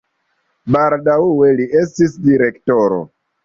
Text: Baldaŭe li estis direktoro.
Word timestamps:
Baldaŭe 0.75 1.53
li 1.61 1.69
estis 1.85 2.19
direktoro. 2.27 3.03